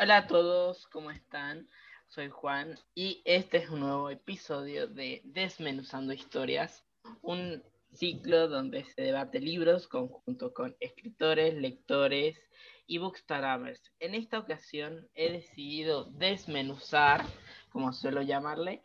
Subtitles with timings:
[0.00, 1.68] Hola a todos, ¿cómo están?
[2.06, 6.86] Soy Juan y este es un nuevo episodio de Desmenuzando Historias,
[7.20, 12.38] un ciclo donde se debate libros conjunto con escritores, lectores
[12.86, 13.90] y bookstagrammers.
[13.98, 17.24] En esta ocasión he decidido desmenuzar,
[17.68, 18.84] como suelo llamarle,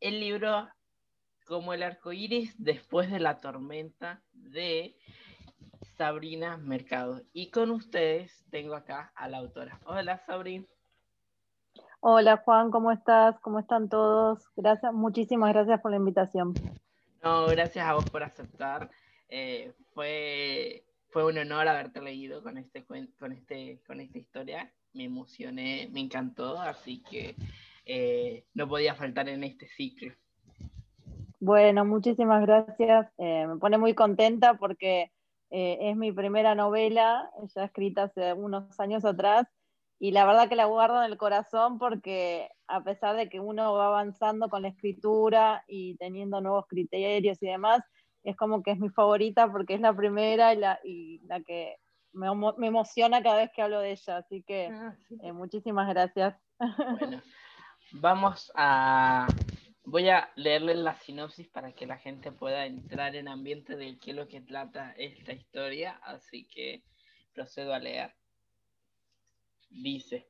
[0.00, 0.68] el libro
[1.46, 4.94] como el arco iris después de la tormenta de
[5.96, 7.22] Sabrina Mercado.
[7.32, 9.78] Y con ustedes tengo acá a la autora.
[9.86, 10.66] Hola, Sabrina.
[12.00, 13.38] Hola, Juan, ¿cómo estás?
[13.40, 14.44] ¿Cómo están todos?
[14.56, 16.52] Gracias, muchísimas gracias por la invitación.
[17.22, 18.90] No, gracias a vos por aceptar.
[19.28, 24.72] Eh, fue, fue un honor haberte leído con, este, con, este, con esta historia.
[24.92, 27.34] Me emocioné, me encantó, así que
[27.86, 30.12] eh, no podía faltar en este ciclo.
[31.40, 33.10] Bueno, muchísimas gracias.
[33.18, 35.10] Eh, me pone muy contenta porque
[35.50, 39.46] eh, es mi primera novela, ya escrita hace unos años atrás,
[39.98, 43.72] y la verdad que la guardo en el corazón porque a pesar de que uno
[43.74, 47.82] va avanzando con la escritura y teniendo nuevos criterios y demás,
[48.22, 51.76] es como que es mi favorita porque es la primera y la, y la que
[52.12, 54.16] me, emociona cada vez que hablo de ella.
[54.18, 56.36] Así que ah, eh, muchísimas gracias.
[56.98, 57.22] Bueno,
[57.92, 59.26] vamos a
[59.86, 64.12] Voy a leerle la sinopsis para que la gente pueda entrar en ambiente de qué
[64.12, 66.82] es lo que trata esta historia, así que
[67.34, 68.14] procedo a leer.
[69.68, 70.26] Dice,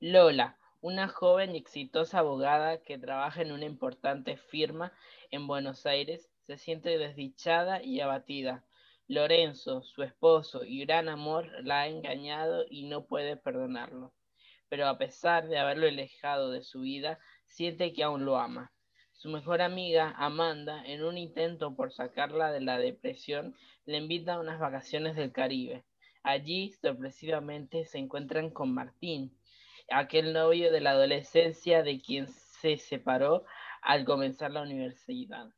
[0.00, 4.92] Lola, una joven y exitosa abogada que trabaja en una importante firma
[5.30, 8.64] en Buenos Aires, se siente desdichada y abatida.
[9.06, 14.12] Lorenzo, su esposo y gran amor, la ha engañado y no puede perdonarlo.
[14.68, 18.72] Pero a pesar de haberlo alejado de su vida, siente que aún lo ama.
[19.18, 24.38] Su mejor amiga, Amanda, en un intento por sacarla de la depresión, le invita a
[24.38, 25.82] unas vacaciones del Caribe.
[26.22, 29.36] Allí, sorpresivamente, se encuentran con Martín,
[29.90, 33.44] aquel novio de la adolescencia de quien se separó
[33.82, 35.48] al comenzar la universidad.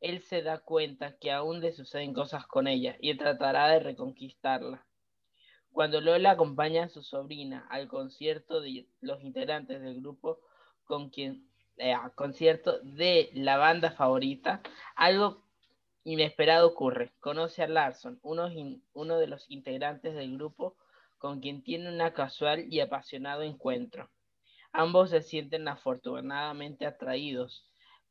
[0.00, 4.86] Él se da cuenta que aún le suceden cosas con ella y tratará de reconquistarla.
[5.72, 10.40] Cuando Lola acompaña a su sobrina al concierto de los integrantes del grupo
[10.86, 14.62] con quien eh, concierto de la banda favorita,
[14.96, 15.44] algo
[16.04, 17.12] inesperado ocurre.
[17.20, 18.50] Conoce a Larson, uno,
[18.92, 20.76] uno de los integrantes del grupo
[21.18, 24.10] con quien tiene una casual y apasionado encuentro.
[24.72, 27.64] Ambos se sienten afortunadamente atraídos,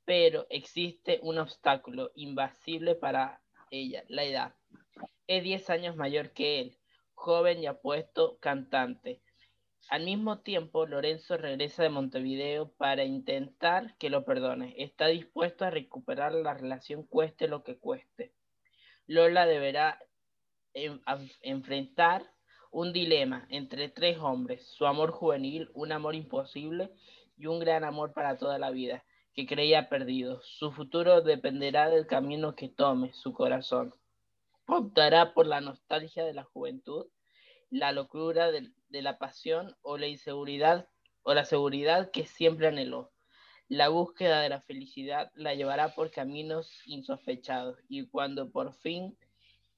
[0.05, 4.55] pero existe un obstáculo invasible para ella, la edad.
[5.27, 6.77] Es 10 años mayor que él,
[7.13, 9.21] joven y apuesto cantante,
[9.89, 14.73] al mismo tiempo, Lorenzo regresa de Montevideo para intentar que lo perdone.
[14.77, 18.33] Está dispuesto a recuperar la relación cueste lo que cueste.
[19.05, 19.99] Lola deberá
[21.41, 22.31] enfrentar
[22.71, 26.89] un dilema entre tres hombres, su amor juvenil, un amor imposible
[27.37, 29.03] y un gran amor para toda la vida,
[29.35, 30.41] que creía perdido.
[30.41, 33.93] Su futuro dependerá del camino que tome su corazón.
[34.65, 37.05] Optará por la nostalgia de la juventud,
[37.69, 40.87] la locura del de la pasión o la inseguridad
[41.23, 43.11] o la seguridad que siempre anheló.
[43.67, 49.17] La búsqueda de la felicidad la llevará por caminos insospechados y cuando por fin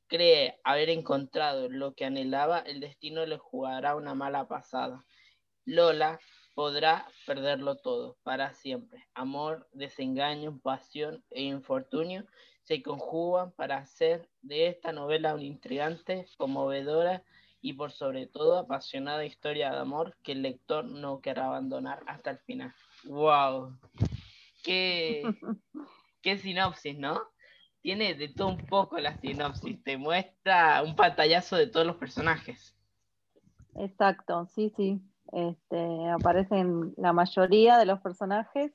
[0.08, 5.06] cree haber encontrado lo que anhelaba, el destino le jugará una mala pasada.
[5.64, 6.20] Lola
[6.54, 9.08] podrá perderlo todo para siempre.
[9.14, 12.26] Amor, desengaño, pasión e infortunio
[12.64, 17.24] se conjugan para hacer de esta novela una intrigante, conmovedora
[17.62, 22.32] y por sobre todo apasionada historia de amor que el lector no querrá abandonar hasta
[22.32, 22.74] el final.
[23.06, 23.78] ¡Wow!
[24.64, 25.24] ¡Qué,
[26.22, 27.22] qué sinopsis, ¿no?
[27.82, 32.76] Tiene de todo un poco la sinopsis, te muestra un pantallazo de todos los personajes.
[33.76, 35.02] Exacto, sí, sí.
[35.32, 38.72] Este, aparecen la mayoría de los personajes.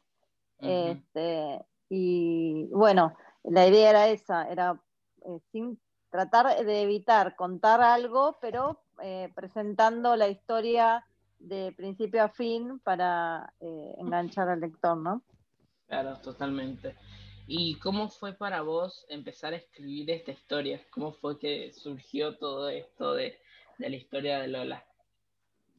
[0.58, 4.80] este, y bueno, la idea era esa, era
[5.26, 5.80] eh, sin
[6.10, 11.06] tratar de evitar contar algo, pero eh, presentando la historia
[11.38, 15.22] de principio a fin para eh, enganchar al lector, ¿no?
[15.86, 16.96] Claro, totalmente.
[17.46, 20.80] ¿Y cómo fue para vos empezar a escribir esta historia?
[20.90, 23.40] ¿Cómo fue que surgió todo esto de,
[23.78, 24.84] la historia de Lola?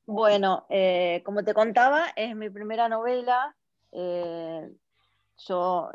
[0.05, 3.55] Bueno, eh, como te contaba, es mi primera novela.
[5.37, 5.91] yo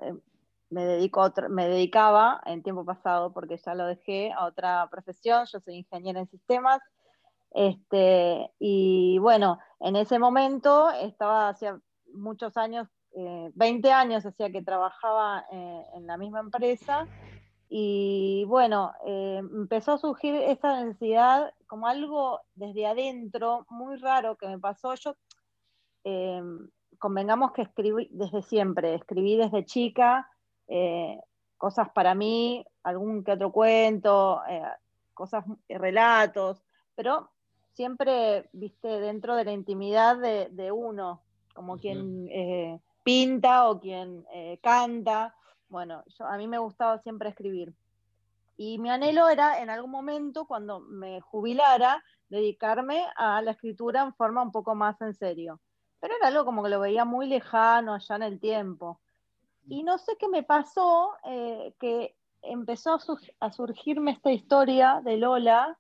[0.76, 5.46] me, dedico me dedicaba en tiempo pasado, porque ya lo dejé, a otra profesión.
[5.50, 6.80] Yo soy ingeniera en sistemas.
[7.52, 11.80] Este, y bueno, en ese momento estaba hacía
[12.12, 12.88] muchos años,
[13.54, 17.08] 20 eh, años hacía que trabajaba eh, en la misma empresa
[17.70, 24.46] Y bueno, eh, empezó a surgir esa necesidad como algo desde adentro, muy raro que
[24.46, 24.94] me pasó.
[24.94, 25.14] Yo,
[26.04, 26.42] eh,
[26.98, 30.28] convengamos que escribí desde siempre, escribí desde chica,
[30.68, 31.20] eh,
[31.56, 34.42] cosas para mí, algún que otro cuento,
[35.14, 36.62] cosas, relatos,
[36.94, 37.30] pero
[37.72, 41.22] siempre, viste, dentro de la intimidad de, uno,
[41.54, 42.28] como quien
[43.02, 44.24] pinta o quien
[44.60, 45.34] canta
[45.68, 47.74] bueno, yo, a mí me gustaba siempre escribir.
[48.56, 54.14] Y mi anhelo era, en algún momento, cuando me jubilara, dedicarme a la escritura en
[54.14, 55.60] forma un poco más en serio.
[56.00, 59.00] Pero era algo como que lo veía muy lejano allá en el tiempo.
[59.68, 62.98] Y no sé qué me pasó, eh, que empezó
[63.40, 65.78] a, surgirme esta historia de Lola.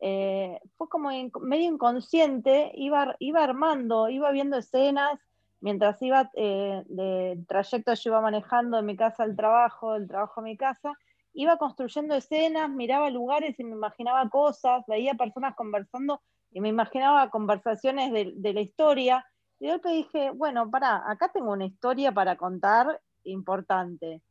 [0.00, 5.18] Eh, fue como medio inconsciente, iba, iba armando, iba viendo escenas
[5.60, 10.40] mientras iba eh, de trayecto yo iba manejando de mi casa al trabajo, del trabajo
[10.40, 10.92] a mi casa,
[11.32, 16.20] iba construyendo escenas, miraba lugares y me imaginaba cosas, veía personas conversando
[16.50, 19.26] y me imaginaba conversaciones de, la historia.
[19.60, 24.22] Y de golpe dije, bueno, para, acá tengo una historia para contar importante.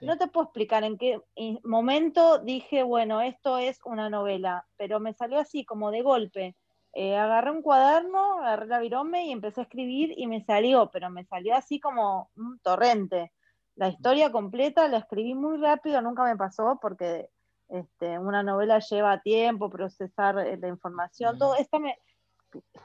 [0.00, 1.20] No te puedo explicar en qué
[1.62, 6.56] momento dije, bueno, esto es una novela, pero me salió así como de golpe.
[6.94, 11.10] Eh, agarré un cuaderno, agarré la virome y empecé a escribir y me salió, pero
[11.10, 13.30] me salió así como un torrente.
[13.76, 17.28] La historia completa la escribí muy rápido, nunca me pasó porque
[17.68, 21.54] este, una novela lleva tiempo procesar eh, la información, todo.
[21.56, 21.96] Esta me,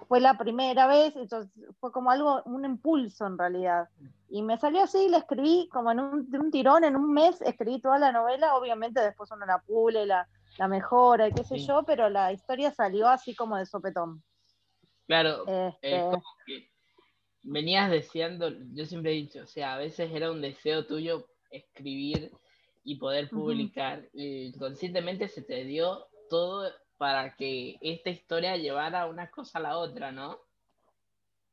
[0.08, 3.90] fue la primera vez, entonces fue como algo, un impulso en realidad.
[4.36, 7.42] Y me salió así, la escribí como en un, de un tirón, en un mes
[7.42, 10.28] escribí toda la novela, obviamente después uno la pule, la,
[10.58, 14.22] la mejora, qué sé yo, pero la historia salió así como de sopetón.
[15.08, 16.02] Claro, este...
[16.02, 16.70] como que
[17.44, 22.30] venías deseando, yo siempre he dicho, o sea, a veces era un deseo tuyo escribir
[22.84, 29.32] y poder publicar, y conscientemente se te dio todo para que esta historia llevara una
[29.32, 30.40] cosa a la otra, ¿no?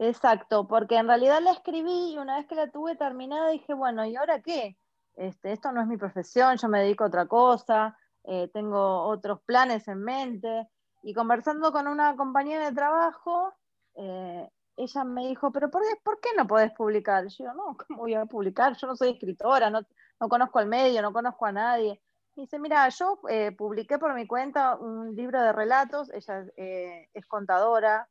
[0.02, 4.04] Exacto, porque en realidad la escribí y una vez que la tuve terminada dije, bueno,
[4.04, 4.76] ¿y ahora qué?
[5.14, 9.40] Este, esto no es mi profesión, yo me dedico a otra cosa, eh, tengo otros
[9.42, 10.68] planes en mente.
[11.04, 13.54] Y conversando con una compañera de trabajo,
[13.94, 17.28] eh, ella me dijo, pero por, por, qué no podés publicar?
[17.28, 18.76] Yo, no, ¿cómo voy a publicar?
[18.76, 19.82] Yo no soy escritora, no,
[20.18, 22.02] no conozco al medio, no conozco a nadie.
[22.34, 28.08] Dice, mira, yo eh, publiqué por mi cuenta un libro de relatos, ella es contadora,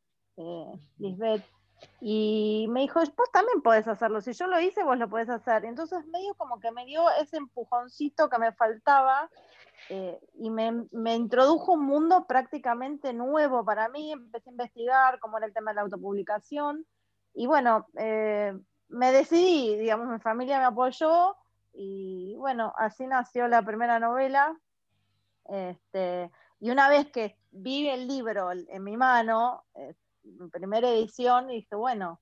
[0.98, 1.44] Lisbeth,
[2.00, 5.66] y me dijo, vos también podés hacerlo, si yo lo hice, vos lo podés hacer.
[5.66, 9.30] Entonces medio como que me dio ese empujoncito que me faltaba
[9.90, 15.38] eh, y me, me, introdujo un mundo prácticamente nuevo para mí, empecé a investigar cómo
[15.38, 16.86] era el tema de la autopublicación
[17.34, 18.54] y bueno, eh,
[18.90, 21.36] me decidí, digamos, mi familia me apoyó
[21.74, 24.58] y bueno, así nació la primera novela.
[25.46, 26.30] Este,
[26.60, 29.96] y una vez que vi el libro en mi mano, eh,
[30.52, 32.20] primera edición, dije, bueno,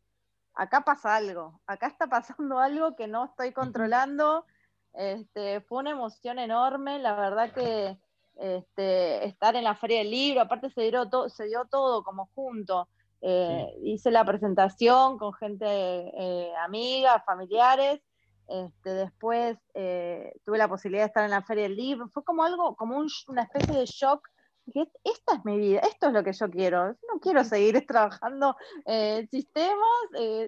[0.54, 4.46] acá pasa algo, acá está pasando algo que no estoy controlando.
[4.94, 7.98] Este, fue una emoción enorme, la verdad que
[8.36, 12.30] este, estar en la feria del libro, aparte se dio, todo, se dio todo como
[12.34, 12.88] junto.
[13.22, 18.02] Eh, hice la presentación con gente eh, amiga, familiares.
[18.48, 22.10] Este, después eh, tuve la posibilidad de estar en la feria del libro.
[22.10, 22.98] Fue como algo, como
[23.28, 24.28] una especie de shock.
[24.74, 26.88] Dije, esta es mi vida, esto es lo que yo quiero.
[26.90, 30.00] No quiero seguir trabajando en sistemas,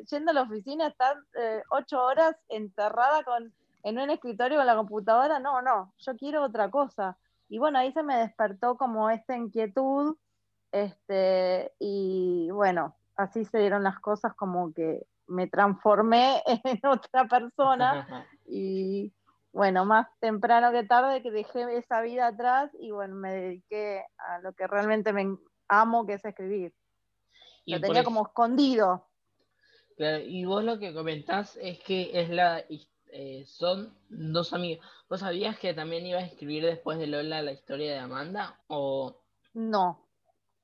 [0.10, 1.16] yendo a la oficina, estar
[1.70, 6.70] ocho horas encerrada con en un escritorio con la computadora, no, no, yo quiero otra
[6.70, 7.18] cosa.
[7.50, 10.16] Y bueno, ahí se me despertó como esta inquietud,
[10.72, 18.28] este, y bueno, así se dieron las cosas como que me transformé en otra persona
[18.48, 19.12] y
[19.53, 24.39] bueno, más temprano que tarde que dejé esa vida atrás y bueno, me dediqué a
[24.39, 26.74] lo que realmente me amo, que es escribir.
[27.65, 29.10] Y lo tenía como escondido.
[29.98, 32.63] y vos lo que comentás es que es la
[33.13, 34.86] eh, son dos amigos.
[35.10, 38.58] ¿Vos sabías que también iba a escribir después de Lola la historia de Amanda?
[38.67, 39.22] ¿O...
[39.53, 40.08] No,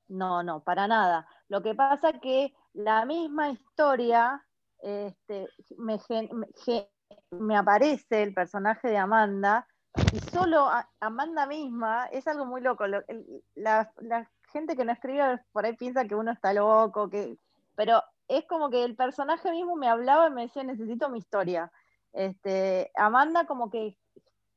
[0.08, 1.28] no, no, para nada.
[1.48, 4.42] Lo que pasa que la misma historia
[4.80, 5.98] este, me,
[6.32, 6.46] me,
[7.56, 9.66] aparece el personaje de Amanda
[10.12, 10.68] y solo
[11.00, 12.86] Amanda misma es algo muy loco.
[12.86, 13.02] la,
[13.54, 17.36] la, gente que no escribe por ahí piensa que uno está loco, que,
[17.74, 21.70] pero es como que el personaje mismo me hablaba y me decía necesito mi historia.
[22.14, 23.98] Este, Amanda como que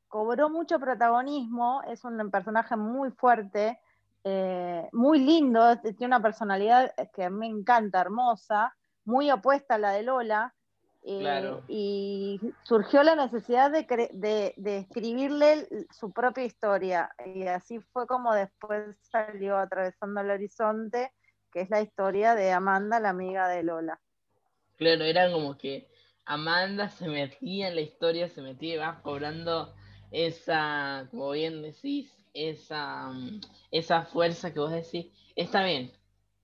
[0.08, 3.80] cobró mucho protagonismo, es un personaje muy fuerte,
[4.24, 10.04] eh, muy lindo, tiene una personalidad que me encanta, hermosa, muy opuesta a la de
[10.04, 10.54] Lola,
[11.04, 17.10] Eh, y surgió la necesidad de, escribirle su propia historia.
[17.26, 21.12] Y así fue como después salió Atravesando el Horizonte,
[21.52, 24.00] que es la historia de Amanda, la amiga de Lola.
[24.78, 25.90] Claro, era como que
[26.26, 29.74] Amanda se metía en la historia, se metía y va cobrando
[30.12, 33.42] esa, como bien decís, esa, mm,
[33.72, 35.08] esa fuerza que vos decís.
[35.36, 35.92] Está bien,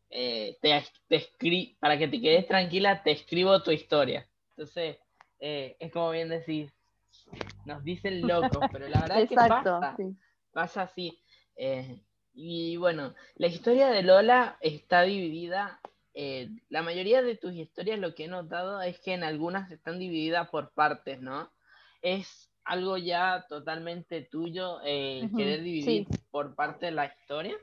[0.10, 4.28] eh, te, te para que te quedes tranquila, te escribo tu historia.
[4.58, 4.98] Entonces,
[5.40, 6.74] eh, es como bien decir,
[7.66, 9.96] nos dicen locos, pero la verdad es que pasa,
[10.52, 11.22] pasa así.
[11.56, 12.02] Eh,
[12.34, 15.80] y bueno, la historia de Lola está dividida,
[16.16, 20.00] eh, la mayoría de tus historias lo que he notado es que en algunas están
[20.00, 21.52] divididas por partes, ¿no?
[22.02, 27.56] Es algo ya totalmente tuyo querer dividir por parte de la historia.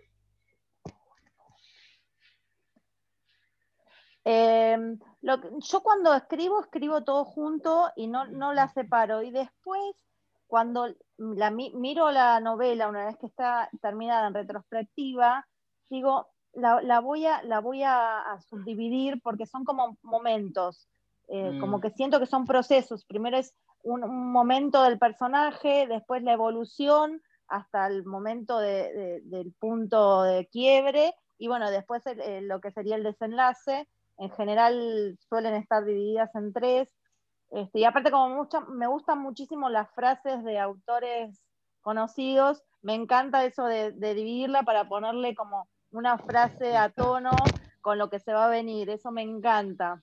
[4.25, 9.23] Em, yo cuando escribo, escribo todo junto y no, no la separo.
[9.23, 9.81] Y después,
[10.47, 10.89] cuando
[11.19, 15.47] la, miro la novela, una vez que está terminada en retrospectiva,
[15.91, 20.89] digo, la, voy, a, la voy a, subdividir porque son como momentos,
[21.29, 21.81] eh, como mm.
[21.81, 23.05] que siento que son procesos.
[23.05, 24.01] Primero es un,
[24.33, 31.71] momento del personaje, después la evolución hasta el momento del punto de quiebre y bueno,
[31.71, 32.03] después
[32.43, 33.87] lo que sería el desenlace
[34.19, 36.93] en general suelen estar divididas en tres.
[37.51, 41.41] Este, y aparte, como me gustan muchísimo las frases de autores
[41.83, 47.31] conocidos, me encanta eso de, dividirla para ponerle como una frase a tono
[47.81, 48.91] con lo que se va a venir.
[48.91, 50.03] Eso me encanta.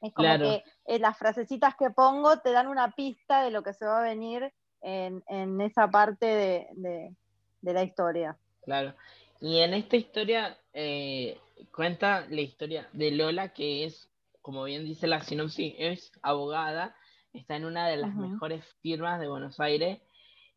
[0.00, 3.72] Es como que eh, las frasecitas que pongo te dan una pista de lo que
[3.72, 7.14] se va a venir en, esa parte de,
[7.62, 8.36] la historia.
[8.62, 8.94] Claro.
[9.40, 11.38] Y en esta historia, eh,
[11.70, 16.96] cuenta la historia de Lola, que es, como bien dice la sinopsis, es abogada,
[17.32, 20.00] está en una de las mejores firmas de Buenos Aires,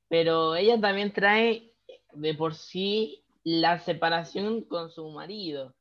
[0.08, 1.72] pero ella también trae
[2.14, 5.76] de por sí la separación con su marido,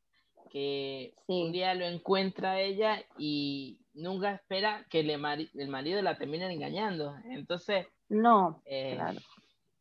[0.51, 7.17] que un día lo encuentra ella y nunca espera que el marido la termine engañando.
[7.25, 8.99] Entonces, no, eh,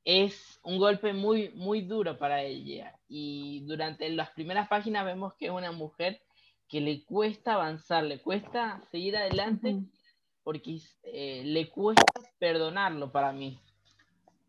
[0.05, 2.97] es un golpe muy, muy duro para ella.
[3.15, 6.20] Y durante las primeras páginas vemos que es una mujer
[6.67, 9.84] que le cuesta avanzar, le cuesta seguir adelante,
[10.41, 12.03] porque eh, le cuesta
[12.39, 13.62] perdonarlo para mí,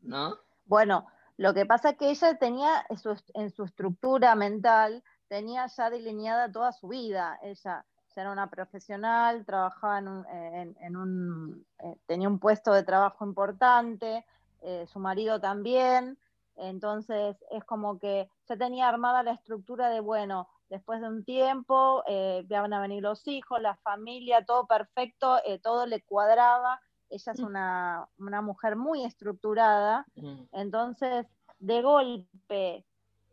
[0.00, 0.38] ¿no?
[0.64, 1.06] Bueno,
[1.36, 5.90] lo que pasa es que ella tenía en su, en su estructura mental, tenía ya
[5.90, 7.38] delineada toda su vida.
[7.42, 7.84] Ella
[8.16, 10.26] ya era una profesional, trabajaba en un,
[10.80, 14.24] en, un eh, tenía un puesto de trabajo importante,
[14.62, 16.16] eh, su marido también,
[16.56, 22.02] entonces es como que ya tenía armada la estructura de, bueno, después de un tiempo
[22.06, 26.80] eh, van a venir los hijos, la familia, todo perfecto, eh, todo le cuadraba,
[27.10, 27.44] ella es mm.
[27.44, 28.08] una,
[28.42, 30.42] mujer muy estructurada, mm.
[30.52, 31.26] entonces
[31.58, 32.84] de golpe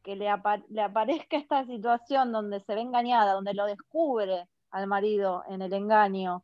[0.04, 0.30] que le,
[0.70, 5.74] le aparezca esta situación donde se ve engañada, donde lo descubre al marido en el
[5.74, 6.44] engaño,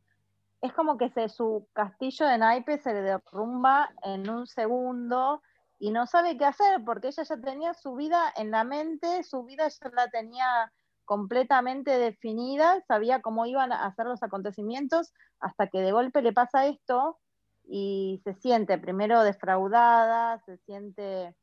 [0.62, 5.41] es como que se, su castillo de naipes se le derrumba en un segundo
[5.79, 9.43] y no sabe qué hacer porque ella ya tenía su vida en la mente, su
[9.43, 10.72] vida ya la tenía
[11.05, 16.65] completamente definida, sabía cómo iban a hacer los acontecimientos hasta que de golpe le pasa
[16.65, 17.17] esto
[17.63, 21.36] y se siente primero defraudada, se siente,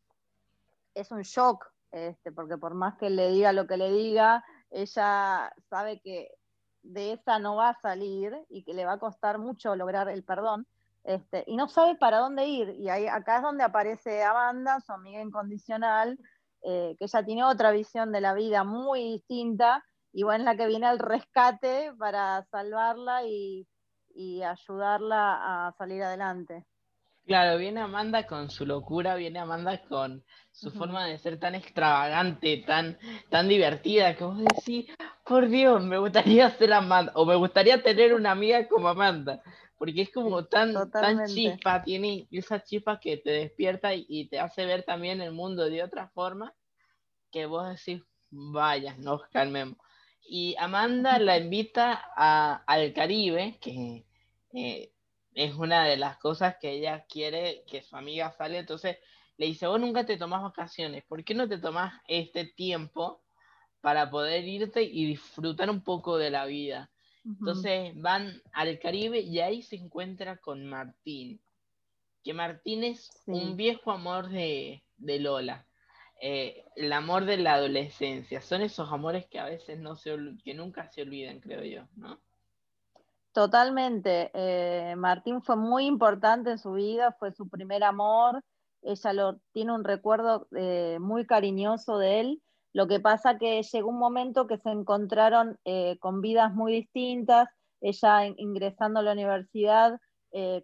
[0.94, 5.52] es un shock, este, porque por más que le diga lo que le diga, ella
[5.70, 6.28] sabe que
[6.82, 10.24] de esa no va a salir y que le va a costar mucho lograr el
[10.24, 10.66] perdón,
[11.04, 12.70] este, y no sabe para dónde ir.
[12.78, 16.18] Y ahí, acá es donde aparece Amanda, su amiga incondicional,
[16.62, 20.56] eh, que ella tiene otra visión de la vida muy distinta, y bueno, es la
[20.56, 23.66] que viene al rescate para salvarla y,
[24.14, 26.64] y ayudarla a salir adelante.
[27.26, 32.62] Claro, viene Amanda con su locura, viene Amanda con su forma de ser tan extravagante,
[32.66, 32.98] tan,
[33.30, 34.86] tan divertida, que vos decís,
[35.24, 39.40] por Dios, me gustaría ser Amanda, o me gustaría tener una amiga como Amanda,
[39.76, 44.66] porque es como tan, tan chispa, tiene esa chispa que te despierta y, te hace
[44.66, 46.54] ver también el mundo de otra forma,
[47.30, 49.78] que vos decís, vaya, nos calmemos.
[50.26, 51.92] Y Amanda la invita
[52.66, 54.06] al Caribe, que
[54.52, 54.92] eh,
[55.34, 58.98] es una de las cosas que ella quiere que su amiga sale, entonces
[59.36, 63.22] le dice, vos nunca te tomás vacaciones, ¿por qué no te tomás este tiempo
[63.80, 66.90] para poder irte y disfrutar un poco de la vida?
[67.24, 71.40] Entonces van al Caribe y ahí se encuentra con Martín,
[72.22, 75.66] que Martín es un viejo amor de, Lola,
[76.20, 80.54] eh, el amor de la adolescencia, son esos amores que a veces no se que
[80.54, 82.20] nunca se olvidan, creo yo, ¿no?
[83.34, 84.30] Totalmente.
[84.32, 88.40] Eh, Martín fue muy importante en su vida, fue su primer amor.
[88.80, 92.42] Ella lo, tiene un recuerdo eh, muy cariñoso de él.
[92.74, 97.48] Lo que pasa que llegó un momento que se encontraron eh, con vidas muy distintas.
[97.80, 99.98] Ella ingresando a la universidad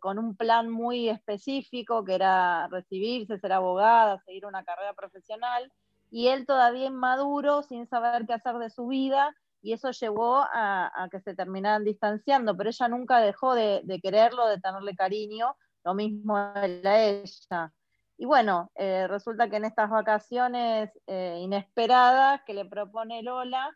[0.01, 5.73] con un plan muy específico, que era recibirse, ser abogada, seguir una carrera profesional.
[6.11, 11.09] Y él todavía inmaduro, sin saber qué hacer de su vida, y eso llevó a,
[11.11, 16.37] que se terminaran distanciando, pero ella nunca dejó de, quererlo, de tenerle cariño, lo mismo
[16.37, 17.73] a ella.
[18.21, 23.75] Y bueno, eh, resulta que en estas vacaciones eh, inesperadas que le propone Lola,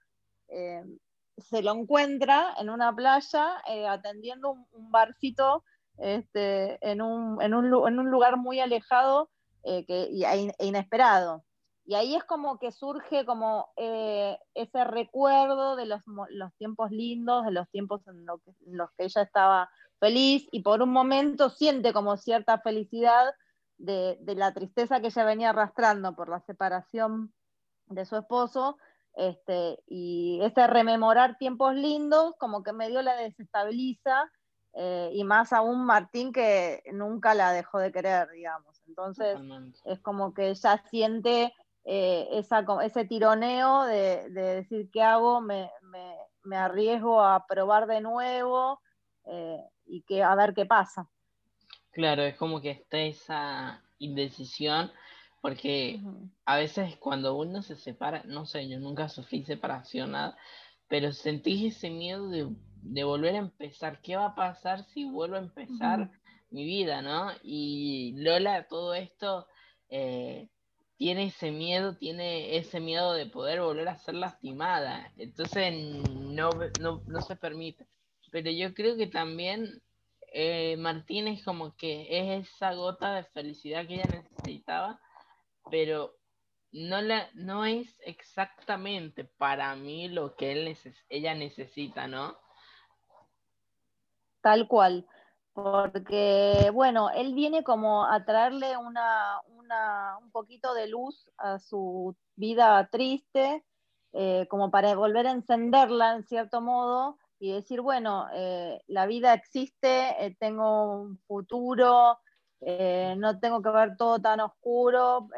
[0.48, 0.84] eh,
[1.38, 5.64] se lo encuentra en una playa atendiendo un, barcito
[5.96, 9.30] este, en, un, en, un, lugar muy alejado
[9.64, 11.42] que, e inesperado.
[11.86, 16.02] Y ahí es como que surge como ese recuerdo de los,
[16.58, 19.70] tiempos lindos, de los tiempos en, los que ella estaba
[20.00, 23.32] feliz y por un momento siente como cierta felicidad
[23.78, 27.32] de, la tristeza que ella venía arrastrando por la separación
[27.86, 28.78] de su esposo.
[29.16, 34.28] Este, y ese rememorar tiempos lindos como que medio la desestabiliza
[34.72, 38.82] eh, y más aún Martín que nunca la dejó de querer, digamos.
[38.88, 39.38] Entonces
[39.84, 41.54] es como que ella siente
[41.84, 45.70] eh, esa, ese tironeo de, decir qué hago, me,
[46.52, 48.80] arriesgo a probar de nuevo
[49.26, 51.08] eh, y que a ver qué pasa.
[51.94, 54.90] Claro, es como que está esa indecisión,
[55.40, 56.00] porque
[56.44, 60.36] a veces cuando uno se separa, no sé, yo nunca sufrí separación, nada,
[60.88, 64.00] pero sentís ese miedo de, volver a empezar.
[64.02, 66.10] ¿Qué va a pasar si vuelvo a empezar
[66.50, 67.30] mi vida, no?
[67.42, 69.46] Y Lola, todo esto
[69.88, 70.48] eh,
[70.96, 75.12] tiene ese miedo, tiene ese miedo de poder volver a ser lastimada.
[75.16, 77.86] Entonces no, no, se permite.
[78.30, 79.80] Pero yo creo que también
[80.34, 85.00] eh, Martín es como que es esa gota de felicidad que ella necesitaba,
[85.70, 86.16] pero
[86.72, 92.36] no, la, no es exactamente para mí lo que él ella necesita, ¿no?
[94.42, 95.06] Tal cual
[95.54, 99.40] porque, bueno, él viene como a traerle una,
[100.20, 103.64] un poquito de luz a su vida triste,
[104.12, 109.34] eh, como para volver a encenderla en cierto modo y decir, bueno, eh, la vida
[109.34, 112.18] existe, eh, tengo un futuro,
[113.16, 115.28] no tengo que ver todo tan oscuro,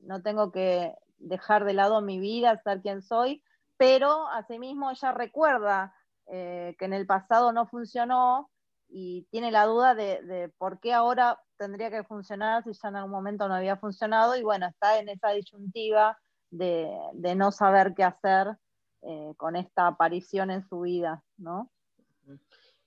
[0.00, 3.44] no tengo que dejar de lado mi vida, ser quien soy,
[3.76, 5.94] pero asimismo ella recuerda
[6.26, 8.50] que en el pasado no funcionó
[8.90, 13.12] y tiene la duda de, por qué ahora tendría que funcionar si ya en algún
[13.12, 16.18] momento no había funcionado y bueno, está en esa disyuntiva
[16.50, 16.98] de,
[17.36, 18.56] no saber qué hacer
[19.02, 21.70] eh, con esta aparición en su vida, ¿no?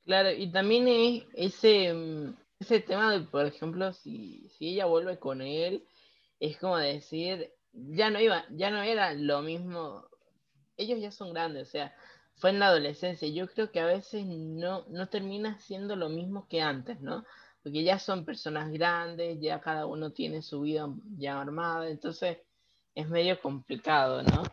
[0.05, 0.87] Claro, y también
[1.33, 5.85] ese, mm, ese tema de, por ejemplo, si, si ella vuelve con él,
[6.39, 10.05] es como decir, ya no iba, ya no era lo mismo,
[10.77, 11.95] ellos ya son grandes, o sea,
[12.35, 13.27] fue en la adolescencia.
[13.27, 17.23] Yo creo que a veces no, no termina siendo lo mismo que antes, ¿no?
[17.61, 22.39] Porque ya son personas grandes, ya cada uno tiene su vida ya armada, entonces
[22.95, 24.43] es medio complicado, ¿no?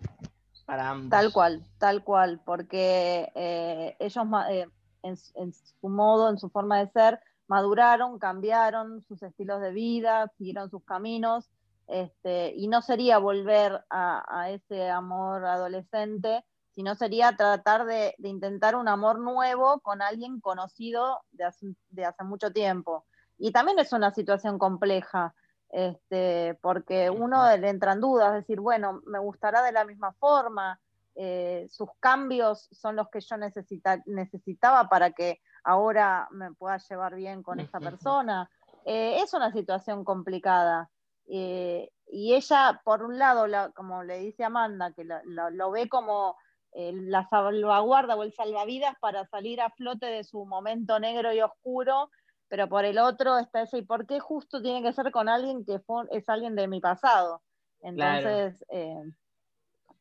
[0.70, 1.11] Para ambos.
[1.11, 4.66] Tal cual, tal cual, porque eh, ellos eh,
[5.02, 10.70] en, su modo, en su forma de ser, maduraron, cambiaron sus estilos de vida, siguieron
[10.70, 11.50] sus caminos,
[11.88, 16.44] este, y no sería volver a, a ese amor adolescente
[16.80, 23.04] sino sería tratar de, intentar un amor nuevo con alguien conocido de hace, mucho tiempo.
[23.38, 25.35] Y también es una situación compleja,
[25.70, 30.80] este, porque uno le entran dudas, decir, bueno, me gustará de la misma forma,
[31.14, 37.42] eh, sus cambios son los que yo necesitaba para que ahora me pueda llevar bien
[37.42, 38.50] con esta persona.
[38.85, 40.88] Eh, es una situación complicada.
[41.28, 46.37] Eh, y ella, por un lado, como le dice Amanda, que lo ve como
[46.72, 52.11] la salvaguarda o el salvavidas para salir a flote de su momento negro y oscuro,
[52.50, 55.64] pero por el otro está ese, ¿y por qué justo tiene que ser con alguien
[55.64, 57.42] que es alguien de mi pasado?
[57.80, 59.04] Entonces, eh,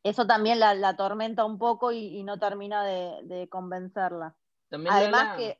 [0.01, 4.35] eso también la, atormenta un poco y, no termina de, convencerla.
[4.71, 5.59] Además que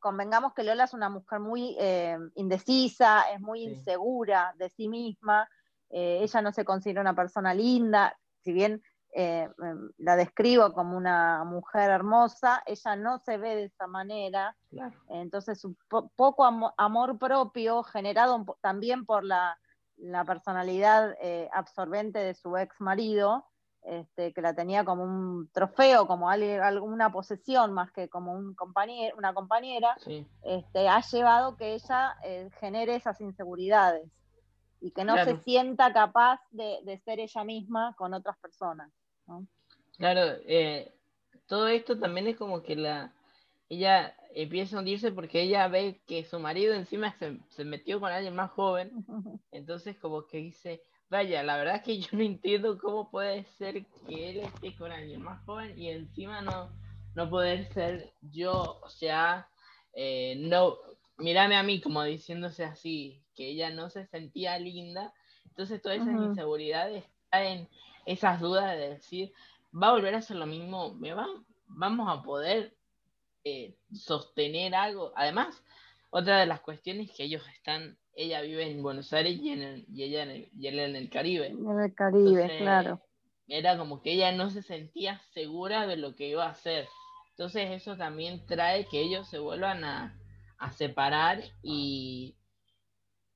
[0.00, 5.48] convengamos que Lola es una mujer muy eh, indecisa, es muy insegura de sí misma,
[5.90, 10.96] eh, ella no se considera una persona linda, si bien eh, em, la describo como
[10.96, 14.56] una mujer hermosa, ella no se ve de esa manera,
[15.08, 15.76] entonces un
[16.14, 16.44] poco
[16.76, 19.58] amor propio generado también por la,
[20.26, 23.46] personalidad eh, absorbente de su ex marido,
[23.82, 29.16] este, que la tenía como un trofeo, como alguna posesión más que como un compañero,
[29.16, 29.96] una compañera,
[30.42, 34.08] este, ha llevado que ella eh, genere esas inseguridades
[34.80, 38.90] y que no se sienta capaz de, ser ella misma con otras personas.
[39.96, 40.92] Claro, eh,
[41.46, 43.12] todo esto también es como que la
[43.68, 48.10] ella empieza a hundirse porque ella ve que su marido encima se, se metió con
[48.10, 48.90] alguien más joven,
[49.52, 53.84] entonces como que dice, Vaya, la verdad es que yo no entiendo cómo puede ser
[54.06, 56.70] que él esté con alguien más joven y encima no,
[57.16, 59.48] no poder ser yo, o sea,
[59.92, 60.76] eh, no,
[61.18, 65.12] mírame a mí como diciéndose así, que ella no se sentía linda.
[65.46, 67.68] Entonces todas esas inseguridades en
[68.12, 69.32] esas dudas de decir,
[69.72, 71.26] va a volver a ser lo mismo, me va,
[71.66, 72.74] vamos a poder
[73.44, 75.12] eh, sostener algo.
[75.16, 75.62] Además,
[76.10, 80.02] otra de las cuestiones que ellos están ella vive en Buenos Aires y, en y
[80.02, 81.46] ella en el, y él en el Caribe.
[81.48, 83.00] En el Caribe, claro.
[83.48, 86.86] Era como que ella no se sentía segura de lo que iba a hacer.
[87.30, 90.16] Entonces eso también trae que ellos se vuelvan a,
[90.76, 92.36] separar y,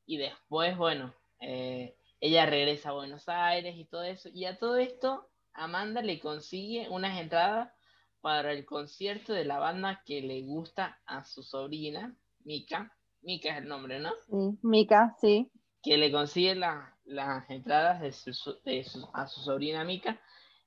[0.04, 4.28] y después, bueno, eh, ella regresa a Buenos Aires y todo eso.
[4.32, 7.72] Y a todo esto, Amanda le consigue unas entradas
[8.20, 12.90] para el concierto de la banda que le gusta a su sobrina, Mika
[13.24, 14.10] Mika es el nombre, ¿no?
[14.26, 15.50] Sí, Mika, sí.
[15.82, 20.20] Que le consigue las entradas de a su sobrina Mika.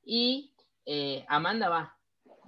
[0.03, 0.53] Y
[0.85, 1.97] eh, Amanda va,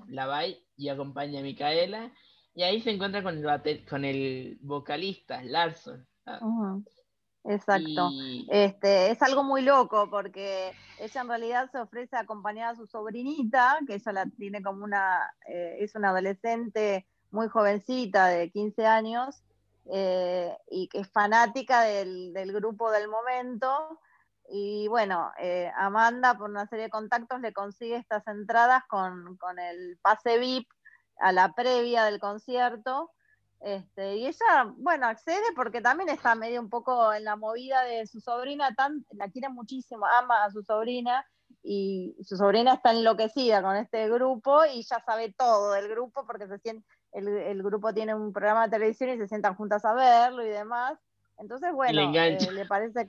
[0.07, 2.11] la va y acompaña a Micaela.
[2.55, 6.07] Y ahí se encuentra con el, con el vocalista, Larson.
[7.45, 8.11] Exacto.
[8.49, 12.85] Este, es algo muy loco porque ella en realidad se ofrece a acompañar a su
[12.85, 18.85] sobrinita, que ella la tiene como una, eh, es una adolescente muy jovencita de 15
[18.85, 19.43] años,
[19.91, 23.99] eh, y que es fanática del, grupo del momento.
[24.49, 29.97] Y bueno, eh, Amanda, por una serie de contactos, le consigue estas entradas con, el
[30.01, 30.67] pase VIP
[31.19, 33.11] a la previa del concierto.
[33.61, 38.07] Este, y ella, bueno, accede porque también está medio un poco en la movida de
[38.07, 41.25] su sobrina, tan, la quiere muchísimo, ama a su sobrina
[41.61, 46.47] y su sobrina está enloquecida con este grupo y ya sabe todo del grupo porque
[46.47, 50.45] se siente, el, grupo tiene un programa de televisión y se sientan juntas a verlo
[50.45, 50.97] y demás.
[51.37, 53.05] Entonces, bueno, le, eh, parece,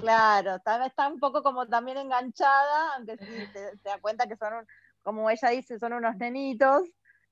[0.00, 4.66] claro, está, está, un poco como también enganchada, aunque sí se, da cuenta que son,
[5.02, 6.84] como ella dice, son unos nenitos.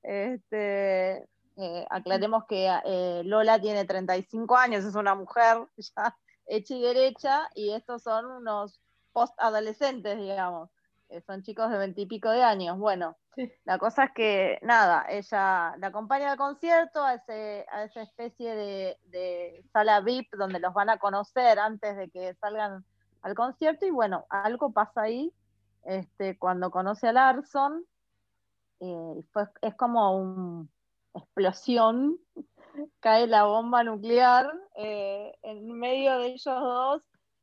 [0.02, 1.24] Este,
[1.61, 7.51] eh, aclaremos que eh, Lola tiene 35 años, es una mujer ya hecha y derecha,
[7.55, 8.81] y estos son unos
[9.12, 10.70] post-adolescentes, digamos.
[11.27, 12.79] son chicos de veintipico de años.
[12.79, 13.16] Bueno,
[13.64, 18.55] la cosa es que, nada, ella la acompaña al concierto, a, ese, a esa especie
[18.55, 22.85] de, sala VIP donde los van a conocer antes de que salgan
[23.23, 25.33] al concierto y bueno, algo pasa ahí
[25.85, 27.85] este, cuando conoce a Larson.
[28.81, 29.25] Eh,
[29.62, 30.68] es como una
[31.14, 32.18] explosión,
[33.01, 37.03] cae la bomba nuclear eh, en medio de ellos dos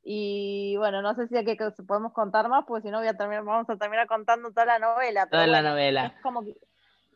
[0.10, 3.43] y bueno, no sé si aquí podemos contar más, porque si no voy a terminar,
[3.43, 5.27] vamos a terminar contando toda la novela.
[5.30, 6.06] Toda la novela.
[6.06, 6.56] Es como que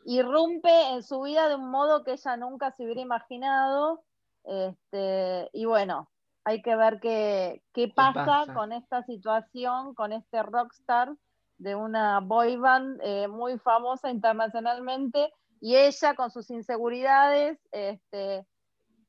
[0.04, 4.04] irrumpe en su vida de un modo que ella nunca se hubiera imaginado.
[4.44, 6.10] Este, y bueno,
[6.44, 11.14] hay que ver qué, qué, pasa, con esta situación, con este rockstar
[11.60, 18.46] de una boy band eh, muy famosa internacionalmente y ella con sus inseguridades, este,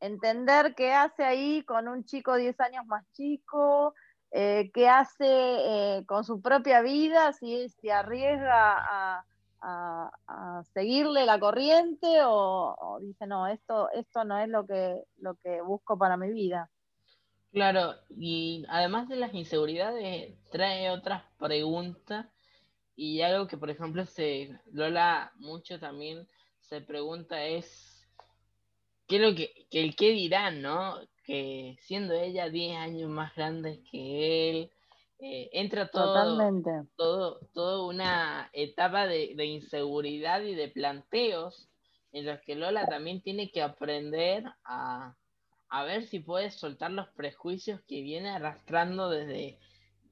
[0.01, 3.95] entender qué hace ahí con un chico 10 años más chico,
[4.31, 9.25] eh, qué hace eh, con su propia vida, si se arriesga a,
[10.75, 15.97] seguirle la corriente o, dice, no, esto, esto no es lo que, lo que busco
[15.97, 16.69] para mi vida.
[17.53, 22.27] Claro, y además de las inseguridades, trae otras preguntas
[22.97, 26.27] y algo que, por ejemplo, se Lola mucho también
[26.73, 27.93] se pregunta es
[29.07, 30.99] ¿Qué lo que, el qué dirán, no?
[31.27, 34.71] Que siendo ella 10 años más grande que él,
[35.19, 36.39] eh, entra todo,
[36.97, 41.69] todo, toda una etapa de, inseguridad y de planteos
[42.13, 45.15] en los que Lola también tiene que aprender a,
[45.85, 49.59] ver si puede soltar los prejuicios que viene arrastrando desde,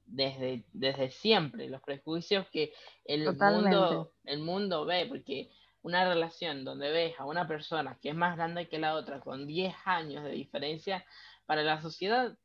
[0.05, 2.71] desde, desde siempre, los prejuicios que
[3.05, 5.49] el mundo, el mundo ve, porque
[5.83, 9.47] una relación donde ves a una persona que es más grande que la otra con
[9.47, 11.05] 10 años de diferencia,
[11.45, 12.37] para la sociedad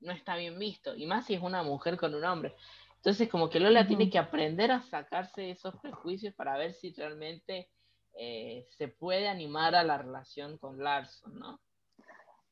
[0.00, 2.54] no está bien visto, y más si es una mujer con un hombre.
[2.96, 7.70] Entonces, como que Lola tiene que aprender a sacarse esos prejuicios para ver si realmente
[8.14, 11.60] eh, se puede animar a la relación con Larson, ¿no?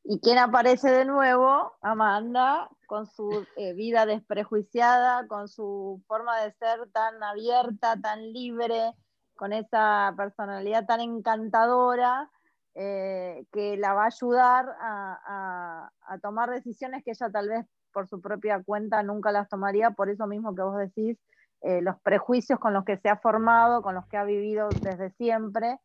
[0.05, 6.51] Y quien aparece de nuevo, Amanda, con su eh, vida desprejuiciada, con su forma de
[6.53, 8.93] ser tan abierta, tan libre,
[9.35, 12.29] con esa personalidad tan encantadora,
[12.75, 15.91] eh, que la va a ayudar a,
[16.21, 20.25] tomar decisiones que ella tal vez por su propia cuenta nunca las tomaría, por eso
[20.25, 21.17] mismo que vos decís,
[21.61, 25.11] eh, los prejuicios con los que se ha formado, con los que ha vivido desde
[25.11, 25.79] siempre,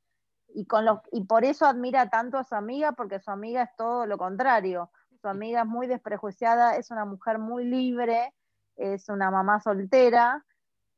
[0.49, 3.71] y, con los, y por eso admira tanto a su amiga, porque su amiga es
[3.77, 4.91] todo lo contrario.
[5.21, 8.33] Su amiga es muy desprejuiciada, es una mujer muy libre,
[8.77, 10.45] es una mamá soltera,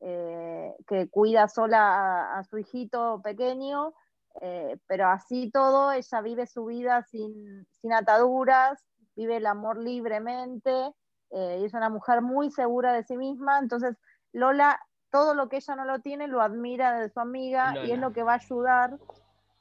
[0.01, 3.95] eh, que cuida sola a, su hijito pequeño,
[4.41, 8.85] eh, pero así todo, ella vive su vida sin, ataduras,
[9.17, 10.93] vive el amor libremente,
[11.31, 13.97] eh, y es una mujer muy segura de sí misma, entonces
[14.33, 17.99] Lola, todo lo que ella no lo tiene, lo admira de su amiga y es
[17.99, 18.97] lo que va a ayudar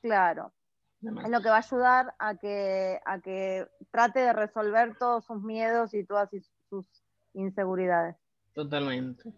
[0.01, 0.53] Claro.
[1.01, 5.41] Es lo que va a ayudar a que, a que trate de resolver todos sus
[5.41, 6.29] miedos y todas
[6.69, 6.85] sus
[7.33, 8.17] inseguridades.
[8.53, 9.33] Totalmente.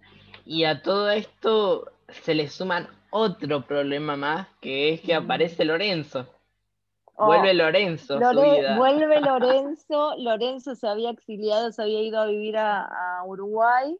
[0.46, 6.28] Y a todo esto se le suman otro problema más, que es que aparece Lorenzo.
[7.16, 8.20] Oh, vuelve Lorenzo.
[8.20, 10.16] Vuelve Lorenzo.
[10.18, 13.98] Lorenzo se había exiliado, se había ido a vivir a Uruguay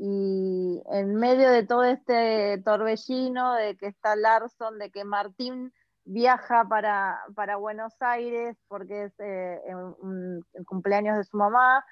[0.00, 5.72] y en medio de todo este torbellino de que está Larson, de que Martín
[6.04, 7.20] viaja para,
[7.58, 11.84] Buenos Aires porque es eh, el cumpleaños de su mamá,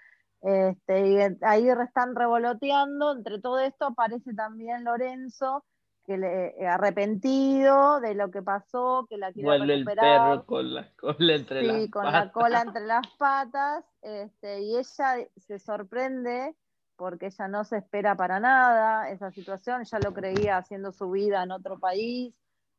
[0.46, 5.64] este, y ahí están revoloteando, entre todo esto aparece también Lorenzo,
[6.04, 9.78] que le, eh, arrepentido de lo que pasó, que la quiere recuperar.
[9.78, 11.90] el perro con la cola entre las patas.
[11.90, 16.54] con la cola entre las patas, este, y ella se sorprende
[16.94, 21.42] porque ella no se espera para nada esa situación, ya lo creía haciendo su vida
[21.42, 22.32] en otro país,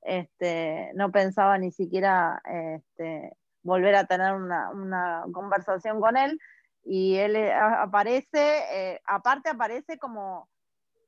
[0.04, 6.40] este, no pensaba ni siquiera este, volver a tener una, conversación con él.
[6.90, 10.48] Y él eh, aparece, eh, aparte aparece como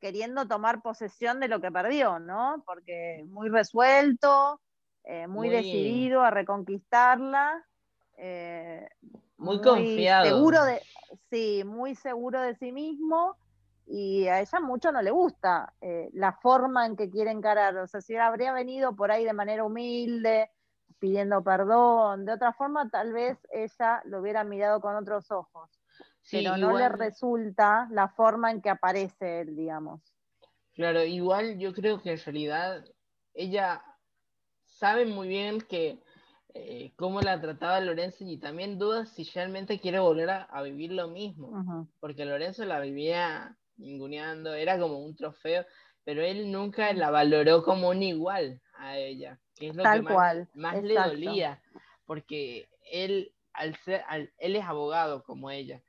[0.02, 2.64] queriendo tomar posesión de lo que perdió, ¿no?
[2.66, 4.60] Porque muy resuelto,
[5.04, 7.66] eh, muy, decidido a reconquistarla.
[9.38, 10.26] muy, confiado.
[10.26, 10.82] Seguro de,
[11.30, 13.38] sí, muy seguro de sí mismo
[13.90, 17.76] y a ella mucho no le gusta eh, la forma en que quiere encarar.
[17.78, 20.52] O sea, si habría venido por ahí de manera humilde,
[21.00, 25.70] pidiendo perdón, de otra forma tal vez ella lo hubiera mirado con otros ojos.
[26.32, 30.02] pero no le resulta la forma en que aparece él, digamos.
[30.74, 32.86] Claro, igual yo creo que en realidad
[33.34, 33.84] ella
[34.66, 36.00] sabe muy bien que
[36.54, 41.08] eh, cómo la trataba Lorenzo y también duda si realmente quiere volver a, vivir lo
[41.08, 45.66] mismo, porque Lorenzo la vivía ninguneando, era como un trofeo,
[46.04, 50.02] pero él nunca la valoró como un igual a ella, que es lo que
[50.54, 51.62] más, le dolía,
[52.06, 54.04] porque él, al ser,
[54.38, 55.84] él es abogado como ella,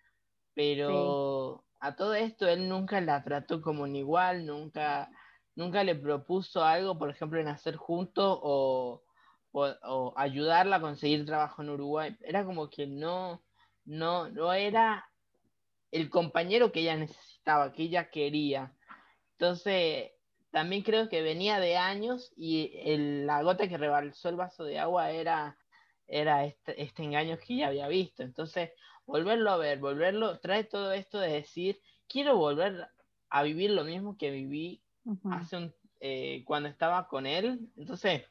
[0.55, 5.09] pero a todo esto él nunca la trató como un igual, nunca,
[5.55, 9.03] nunca le propuso algo, por ejemplo, en hacer juntos o,
[9.53, 12.17] o, ayudarla a conseguir trabajo en Uruguay.
[12.21, 13.43] Era como que no,
[13.85, 15.09] no, no era
[15.91, 18.75] el compañero que ella necesitaba, que ella quería.
[19.33, 20.11] Entonces,
[20.51, 22.73] también creo que venía de años y
[23.25, 25.57] la gota que rebalsó el vaso de agua era,
[26.07, 28.23] era este, este, engaño que ella había visto.
[28.23, 28.71] Entonces,
[29.07, 32.89] volverlo a ver, volverlo, trae todo esto de decir, quiero volver
[33.29, 34.83] a vivir lo mismo que viví
[35.31, 37.71] hace un, eh, cuando estaba con él.
[37.77, 38.25] Entonces,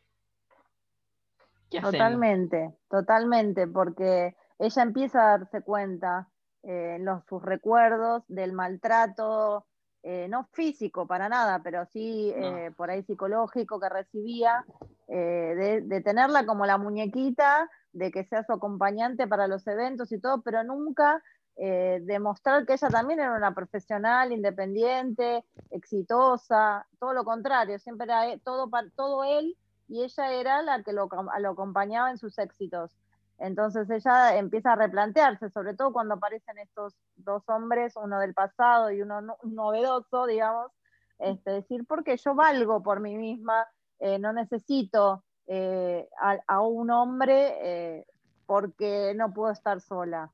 [1.70, 6.28] totalmente, totalmente, porque ella empieza a darse cuenta
[6.64, 9.66] eh, los, sus recuerdos del maltrato,
[10.04, 14.66] eh, no físico para nada, pero sí eh, por ahí psicológico que recibía,
[15.08, 20.42] de, tenerla como la muñequita, de que sea su acompañante para los eventos y todo,
[20.42, 21.24] pero nunca
[21.56, 28.70] demostrar que ella también era una profesional, independiente, exitosa, todo lo contrario, siempre era todo,
[28.96, 29.58] todo él
[29.90, 31.10] y ella era la que lo,
[31.40, 32.96] lo acompañaba en sus éxitos.
[33.40, 38.92] Entonces ella empieza a replantearse, sobre todo cuando aparecen estos dos hombres, uno del pasado
[38.92, 40.72] y uno novedoso, digamos,
[41.20, 43.66] este, decir, porque yo valgo por mí misma,
[44.00, 46.08] eh, no necesito eh,
[46.48, 48.06] a, un hombre eh,
[48.46, 50.32] porque no puedo estar sola.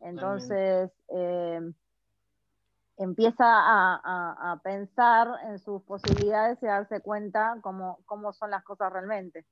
[0.00, 0.90] Entonces
[2.98, 9.44] empieza a, pensar en sus posibilidades y darse cuenta cómo, cómo son las cosas realmente.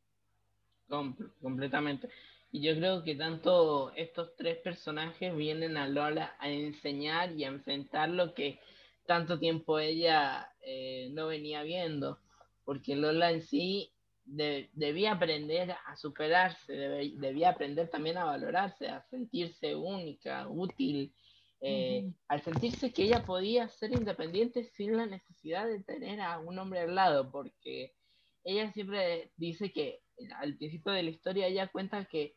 [1.43, 2.09] completamente.
[2.55, 7.49] Y yo creo que tanto estos tres personajes vienen a Lola a enseñar y a
[7.49, 8.61] enfrentar lo que
[9.07, 12.21] tanto tiempo ella eh, no venía viendo.
[12.65, 13.93] Porque Lola en sí
[14.25, 21.13] debía aprender a superarse, debía aprender también a valorarse, a sentirse única, útil,
[21.61, 26.57] eh, al sentirse que ella podía ser independiente sin la necesidad de tener a un
[26.57, 27.97] hombre al lado, porque
[28.45, 30.03] ella siempre dice que
[30.37, 32.37] al principio de la historia ella cuenta que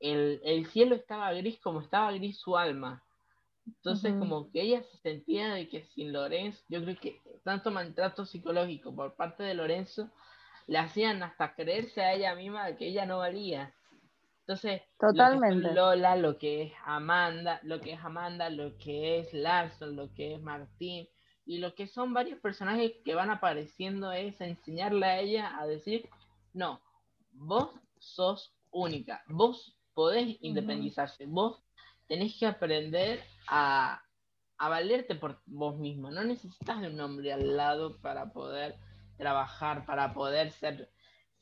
[0.00, 3.04] el, cielo estaba gris como estaba gris su alma.
[3.66, 8.24] Entonces, como que ella se sentía de que sin Lorenzo, yo creo que tanto maltrato
[8.24, 10.10] psicológico por parte de Lorenzo
[10.66, 13.74] le hacían hasta creerse a ella misma que ella no valía.
[14.40, 15.56] Entonces, Totalmente.
[15.56, 19.94] Lo que Lola, lo que es Amanda, lo que es Amanda, lo que es Larson,
[19.94, 21.08] lo que es Martín,
[21.44, 26.08] y lo que son varios personajes que van apareciendo es enseñarle a ella a decir,
[26.52, 26.80] no,
[27.32, 31.62] vos sos única, vos podés independizarse, vos
[32.08, 34.00] tenés que aprender a,
[34.56, 38.76] a valerte por vos mismo, no necesitas de un hombre al lado para poder
[39.18, 40.88] trabajar, para poder ser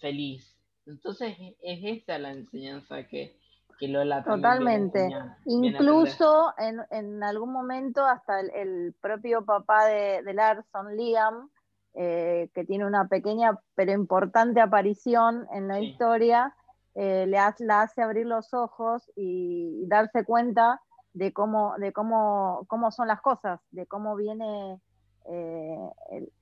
[0.00, 0.58] feliz.
[0.86, 3.38] Entonces es esa la enseñanza que,
[3.78, 5.08] que Lola Totalmente.
[5.46, 11.48] Incluso en, en, algún momento hasta el, propio papá de, de Larson, Liam,
[11.94, 16.56] eh, que tiene una pequeña pero importante aparición en la historia,
[16.94, 20.80] eh, le hace, la hace abrir los ojos y, darse cuenta
[21.12, 24.80] de cómo, de cómo, cómo son las cosas, de cómo viene
[25.26, 25.90] eh,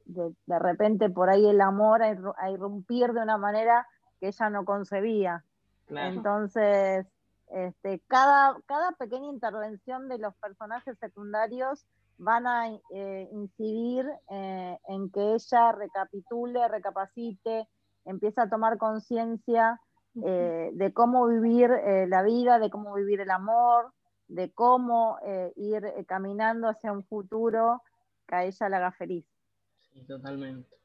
[0.04, 3.86] de, de, repente por ahí el amor a, a irrumpir de una manera
[4.20, 5.44] que ella no concebía.
[5.88, 7.06] Entonces,
[7.48, 11.86] este, cada, cada pequeña intervención de los personajes secundarios
[12.18, 17.68] van a eh, incidir eh, en que ella recapitule, recapacite,
[18.04, 19.80] empiece a tomar conciencia
[20.24, 21.70] eh, de cómo vivir
[22.08, 23.92] la vida, de cómo vivir el amor,
[24.28, 25.18] de cómo
[25.56, 27.82] ir caminando hacia un futuro
[28.26, 29.24] que a ella la haga feliz.
[29.92, 30.76] Sí, totalmente.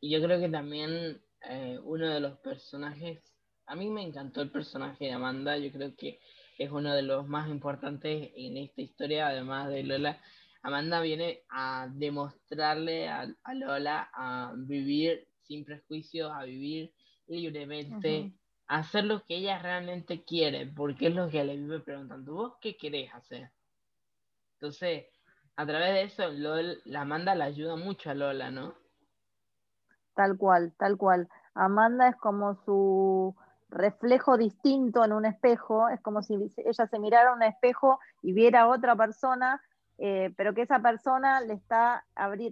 [0.00, 3.22] Y yo creo que también eh, uno de los personajes,
[3.66, 6.18] a mí me encantó el personaje de Amanda, yo creo que
[6.58, 10.20] es uno de los más importantes en esta historia, además de Lola.
[10.62, 16.92] Amanda viene a demostrarle a, Lola a vivir sin prejuicios, a vivir
[17.28, 22.34] libremente, a hacer lo que ella realmente quiere, porque es lo que le vive preguntando,
[22.34, 23.50] ¿vos qué querés hacer?
[24.54, 25.06] Entonces,
[25.56, 26.24] a través de eso,
[26.84, 28.74] la Amanda le ayuda mucho a Lola, ¿no?
[30.14, 31.28] Tal cual, tal cual.
[31.54, 33.34] Amanda es como su
[33.68, 38.32] reflejo distinto en un espejo, es como si ella se mirara a un espejo y
[38.32, 39.62] viera a otra persona,
[39.98, 42.04] eh, pero que esa persona le está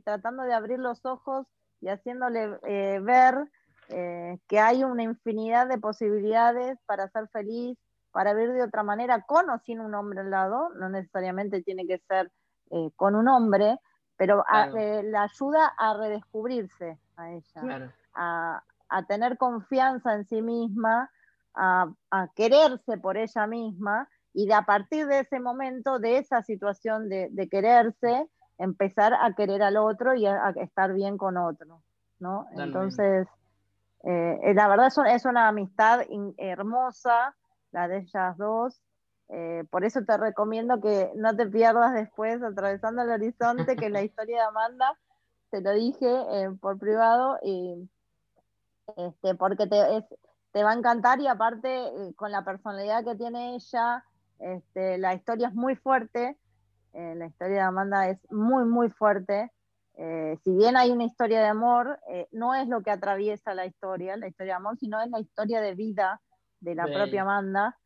[0.05, 1.47] tratando de abrir los ojos
[1.81, 3.51] y haciéndole eh, ver
[3.89, 7.79] eh, que hay una infinidad de posibilidades para ser feliz,
[8.13, 11.87] para vivir de otra manera, con o sin un hombre al lado, no necesariamente tiene
[11.87, 12.31] que ser
[12.97, 13.79] con un hombre,
[14.17, 18.63] pero la ayuda a redescubrirse a ella, a,
[19.09, 21.11] tener confianza en sí misma,
[21.55, 21.89] a,
[22.35, 27.49] quererse por ella misma y de a partir de ese momento, de esa situación de,
[27.51, 31.83] quererse, empezar a querer al otro y a, estar bien con otro,
[32.19, 32.47] ¿no?
[32.57, 33.27] Entonces,
[34.07, 36.01] eh, la verdad es, es una amistad
[36.37, 37.35] hermosa,
[37.73, 38.81] la de ellas dos,
[39.29, 44.03] eh, por eso te recomiendo que no te pierdas después atravesando el horizonte, que la
[44.05, 44.99] historia de Amanda
[45.51, 47.89] te lo dije eh, por privado, y,
[48.97, 50.05] este, porque te,
[50.53, 54.05] te va a encantar y aparte eh, con la personalidad que tiene ella,
[54.39, 56.39] este, la historia es muy fuerte,
[56.93, 59.51] eh, la historia de Amanda es muy, muy fuerte.
[59.97, 62.01] Si bien hay una historia de amor,
[62.33, 65.61] no es lo que atraviesa la historia, la historia de amor, sino es la historia
[65.61, 66.21] de vida
[66.61, 67.79] de la propia Amanda.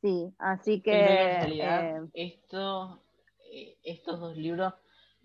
[0.00, 0.92] Sí, así que...
[0.92, 3.02] En esto,
[3.82, 4.74] estos dos libros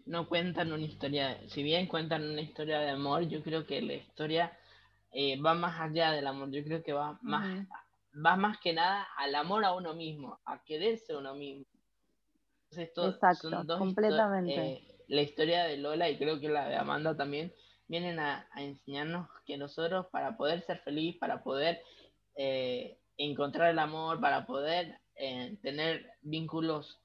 [0.06, 3.94] no cuentan una historia, si bien cuentan una historia de amor, yo creo que la
[3.94, 4.52] historia
[5.12, 7.68] eh, va más allá del amor, yo creo que va más,
[8.14, 11.66] va más que nada al amor a uno mismo, a quererse a uno mismo.
[12.72, 14.91] Exacto, completamente.
[15.12, 17.54] Eh, la historia de Lola y creo que la de Amanda también
[17.88, 21.82] vienen a, enseñarnos que nosotros para poder ser feliz, para poder
[22.36, 24.98] eh, encontrar el amor, para poder
[25.62, 27.02] tener vínculos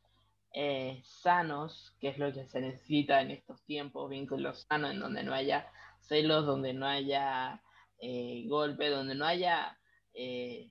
[0.58, 5.22] eh, sanos, que es lo que se necesita en estos tiempos, vínculos sanos en donde
[5.22, 7.62] no haya celos, donde no haya
[8.00, 9.78] eh, golpe, donde no haya
[10.14, 10.70] eh,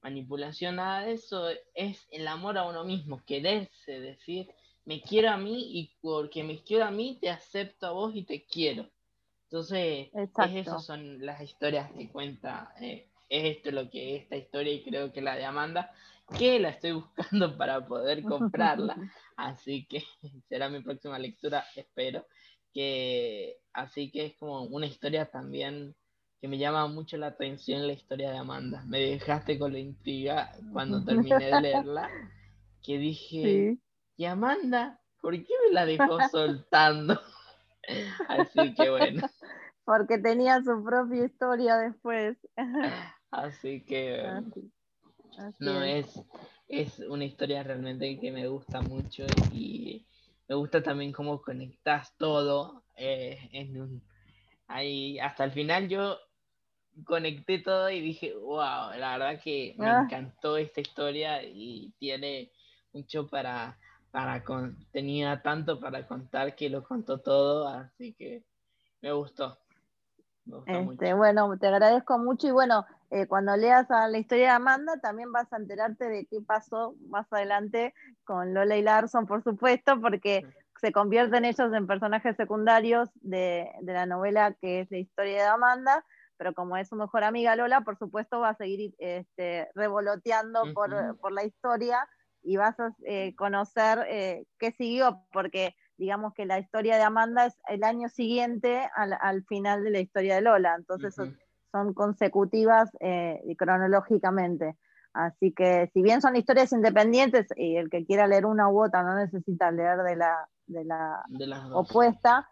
[0.00, 4.48] manipulación, nada de eso, es el amor a uno mismo, quererse, decir,
[4.84, 8.24] me quiero a mí y porque me quiero a mí te acepto a vos y
[8.24, 8.88] te quiero.
[9.44, 10.08] Entonces,
[10.54, 15.12] esas son las historias que cuenta, es esto lo que es esta historia y creo
[15.12, 15.92] que la de Amanda
[16.38, 18.96] que la estoy buscando para poder comprarla.
[19.36, 20.04] Así que
[20.48, 22.26] será mi próxima lectura, espero.
[22.72, 25.96] Que, así que es como una historia también
[26.40, 28.84] que me llama mucho la atención la historia de Amanda.
[28.86, 32.08] Me dejaste con la intriga cuando terminé de leerla,
[32.80, 33.76] que dije,
[34.20, 35.00] ¿y Amanda?
[35.22, 37.18] ¿Por qué me la dejó soltando?
[38.28, 39.26] Así que bueno.
[39.86, 42.36] Porque tenía su propia historia después.
[43.30, 44.22] Así que
[45.58, 46.20] no es.
[46.68, 46.98] es.
[46.98, 50.06] una historia realmente que me gusta mucho y
[50.46, 54.02] me gusta también cómo conectas todo eh, en un,
[54.66, 56.18] ahí hasta el final yo
[57.04, 60.02] conecté todo y dije, wow, la verdad que me ah.
[60.04, 62.52] encantó esta historia y tiene
[62.92, 63.78] mucho para,
[64.10, 64.42] para
[64.92, 68.44] tenía tanto para contar que lo contó todo, así que
[69.00, 69.58] me gustó.
[70.66, 74.98] este, bueno, te agradezco mucho y bueno, eh, cuando leas a la historia de Amanda
[75.00, 77.94] también vas a enterarte de qué pasó más adelante
[78.24, 80.44] con Lola y Larson, por supuesto, porque
[80.80, 85.48] se convierten ellos en personajes secundarios de, de la novela que es la historia de
[85.48, 86.04] Amanda,
[86.40, 90.90] pero como es su mejor amiga Lola, por supuesto va a seguir este, revoloteando por,
[91.32, 92.08] la historia
[92.42, 97.46] y vas a eh, conocer eh, qué siguió, porque digamos que la historia de Amanda
[97.46, 103.40] es el año siguiente al, final de la historia de Lola, entonces son, consecutivas eh,
[103.56, 104.76] cronológicamente.
[105.12, 109.02] Así que si bien son historias independientes y el que quiera leer una u otra
[109.02, 111.24] no necesita leer de la, de la
[111.72, 112.48] opuesta,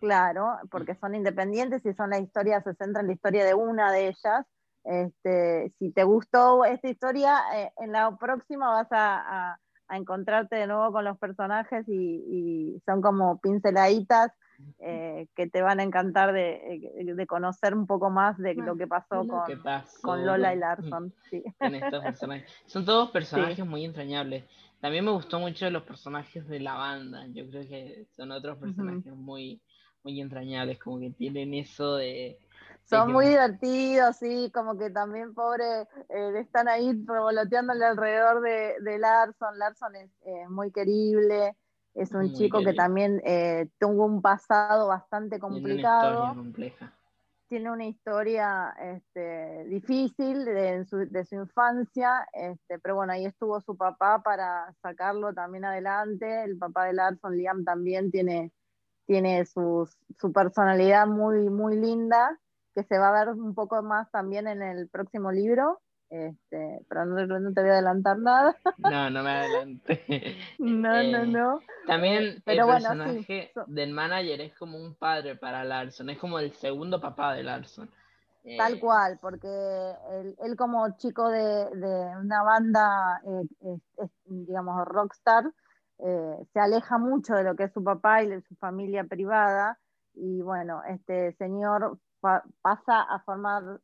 [0.00, 3.90] Claro, porque son independientes y son la historia, se centra en la historia de una
[3.90, 4.46] de ellas.
[4.88, 9.58] Este, si te gustó esta historia, eh, en la próxima vas a,
[9.90, 14.30] encontrarte de nuevo con los personajes y, son como pinceladitas
[14.80, 18.86] eh, que te van a encantar de, de, conocer un poco más de lo que
[18.86, 19.44] pasó, con,
[20.02, 21.14] con, Lola y Larson.
[22.66, 24.44] Son todos personajes muy entrañables.
[24.80, 27.26] También me gustó mucho los personajes de la banda.
[27.28, 29.60] Yo creo que son otros personajes muy,
[30.02, 32.38] muy entrañables, como que tienen eso de...
[32.88, 38.98] Son muy divertidos, sí, como que también, pobre, eh, están ahí revoloteándole alrededor de, de
[38.98, 39.58] Larson.
[39.58, 40.10] Larson es
[40.48, 41.56] muy querible,
[41.94, 46.34] es un chico que también eh, tuvo un pasado bastante complicado.
[47.48, 53.58] Tiene una historia este, difícil de, su, de, su, infancia, este, pero bueno, ahí estuvo
[53.62, 56.44] su papá para sacarlo también adelante.
[56.44, 58.52] El papá de Larson, Liam, también tiene
[59.08, 59.88] tiene su,
[60.34, 62.38] personalidad muy, muy linda,
[62.78, 65.80] que se va a ver un poco más también en el próximo libro.
[66.10, 68.56] Este, pero no, te voy a adelantar nada.
[68.78, 70.36] No, no me adelante.
[70.60, 71.60] no, no, eh, no.
[71.88, 77.00] También el personaje del manager es como un padre para Larson, es como el segundo
[77.00, 77.90] papá de Larson.
[78.56, 79.48] Tal eh, cual, porque
[80.38, 81.66] él, como chico de,
[82.22, 85.52] una banda, eh, digamos, rockstar,
[85.98, 89.80] se aleja mucho de lo que es su papá y de su familia privada,
[90.14, 93.80] y bueno, este señor pasa a formar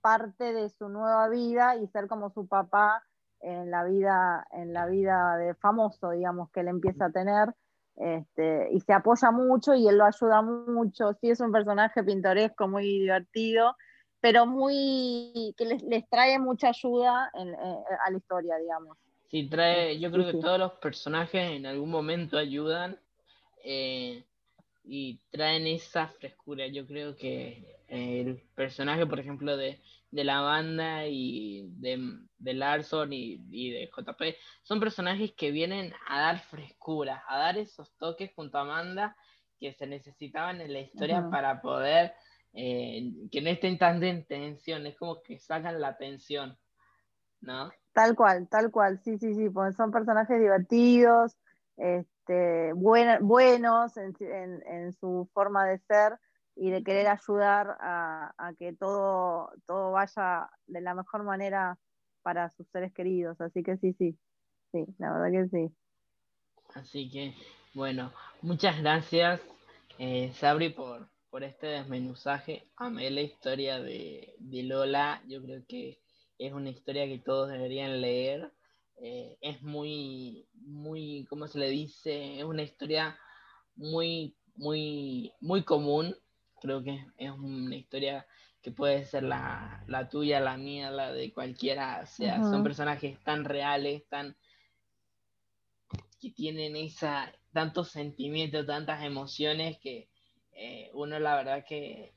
[0.00, 3.02] parte de su nueva vida y ser como su papá
[3.40, 7.54] en la vida, en la vida de famoso, digamos, que él empieza a tener.
[7.96, 11.14] Este, y se apoya mucho y él lo ayuda mucho.
[11.20, 13.76] Sí, es un personaje pintoresco, muy divertido,
[14.20, 17.56] pero muy que les, trae mucha ayuda eh,
[18.06, 18.96] a la historia, digamos.
[19.30, 22.98] Sí, trae, yo creo que todos los personajes en algún momento ayudan
[23.64, 24.24] eh,
[24.90, 26.66] y traen esa frescura.
[26.66, 29.80] Yo creo que el personaje, por ejemplo, de,
[30.10, 33.36] la banda y de, de Larson y,
[33.70, 38.62] de JP, son personajes que vienen a dar frescura, a dar esos toques junto a
[38.62, 39.14] Amanda
[39.60, 42.14] que se necesitaban en la historia para poder
[42.54, 46.56] eh, que no estén tan de tensión, es como que sacan la tensión,
[47.42, 47.70] ¿no?
[47.92, 51.36] Tal cual, tal cual, sí, sí, sí, porque son personajes divertidos,
[51.78, 56.18] este, buenos en, su forma de ser
[56.56, 61.78] y de querer ayudar a, que todo, todo vaya de la mejor manera
[62.22, 63.40] para sus seres queridos.
[63.40, 64.18] Así que sí, sí,
[64.72, 65.74] sí, la verdad que sí.
[66.74, 67.34] Así que,
[67.74, 68.12] bueno,
[68.42, 69.40] muchas gracias,
[69.98, 72.68] eh, Sabri, por, por este desmenuzaje.
[72.76, 76.00] Amé la historia de, de Lola, yo creo que
[76.38, 78.52] es una historia que todos deberían leer.
[79.00, 82.38] Eh, es muy, muy, ¿cómo se le dice?
[82.38, 83.18] Es una historia
[83.76, 86.14] muy, muy, muy común.
[86.60, 88.26] Creo que es una historia
[88.60, 92.00] que puede ser la, tuya, la mía, la de cualquiera.
[92.02, 94.36] O sea, son personajes tan reales, tan
[96.20, 100.08] que tienen esa tantos sentimientos, tantas emociones que
[100.52, 102.14] eh, uno la verdad que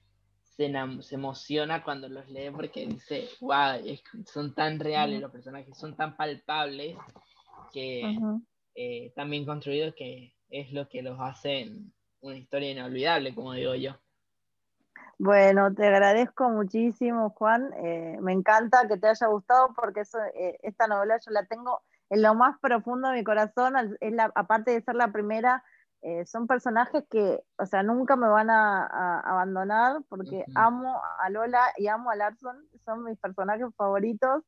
[1.02, 3.80] se, emociona cuando los lee porque dice, wow,
[4.26, 6.98] son tan reales los personajes, son tan palpables
[7.72, 8.18] que
[8.76, 11.72] eh, tan bien construidos que es lo que los hace
[12.22, 13.96] una historia inolvidable, como digo yo.
[15.18, 17.72] Bueno, te agradezco muchísimo, Juan.
[17.84, 20.02] Eh, me encanta que te haya gustado porque
[20.34, 23.98] eh, esta novela yo la tengo en lo más profundo de mi corazón.
[24.00, 25.64] Es la, aparte de ser la primera,
[26.04, 31.62] eh, son personajes que, o sea, nunca me van a, abandonar porque amo a Lola
[31.78, 32.58] y amo a Larson.
[32.86, 34.44] Son mis personajes favoritos,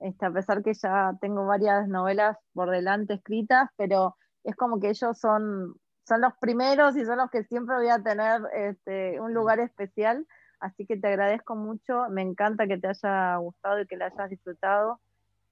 [0.00, 4.90] este, a pesar que ya tengo varias novelas por delante escritas, pero es como que
[4.90, 5.74] ellos son
[6.08, 10.24] son los primeros y son los que siempre voy a tener este, un lugar especial.
[10.60, 14.30] Así que te agradezco mucho, me encanta que te haya gustado y que la hayas
[14.30, 15.00] disfrutado.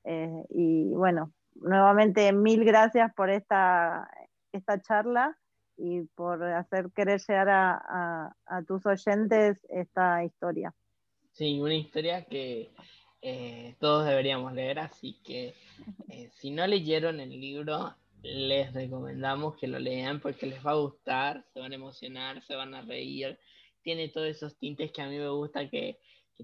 [0.04, 4.08] Eh, y bueno, nuevamente mil gracias por esta,
[4.52, 5.36] esta charla
[5.76, 8.34] y por hacer querer llegar a,
[8.66, 10.72] tus oyentes esta historia.
[11.32, 12.72] Sí, una historia que
[13.20, 15.54] eh, todos deberíamos leer, así que
[16.08, 20.76] eh, si no leyeron el libro, les recomendamos que lo lean porque les va a
[20.76, 23.38] gustar, se van a emocionar, se van a reír.
[23.82, 25.98] Tiene todos esos tintes que a mí me gusta que,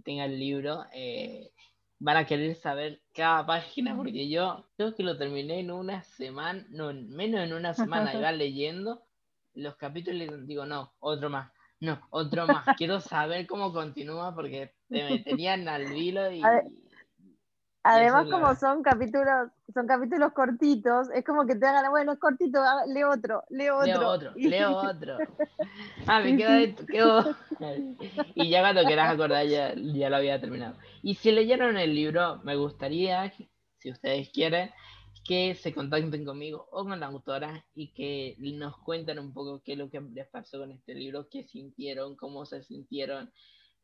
[0.04, 0.84] tenga el libro.
[0.92, 1.52] Eh,
[1.98, 6.64] van a querer saber cada página porque yo creo que lo terminé en una semana,
[6.70, 9.02] no, menos en una semana, iba leyendo
[9.54, 12.64] los capítulos y digo, no, otro más, no, otro más.
[12.78, 16.42] Quiero saber cómo continúa porque me tenían al vilo y...
[17.82, 22.62] Además, como son capítulos, son capítulos cortitos, es como que te hagan, bueno, es cortito,
[22.88, 23.86] leo otro, leo otro.
[23.86, 25.16] Leo otro, leo otro.
[26.06, 27.34] Ah, me queda esto, quedó.
[28.34, 30.76] Y ya cuando quieras acordar ya, ya lo había terminado.
[31.00, 33.32] Y si leyeron el libro, me gustaría,
[33.78, 34.70] si ustedes quieren,
[35.24, 39.72] que se contacten conmigo o con la autora y que nos cuenten un poco qué
[39.72, 43.32] es lo que les pasó con este libro, qué sintieron, cómo se sintieron,